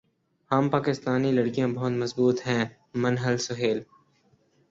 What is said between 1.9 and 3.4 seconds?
مضبوط ہیں منہل